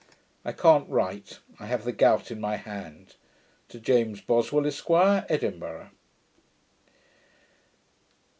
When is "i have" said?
1.59-1.83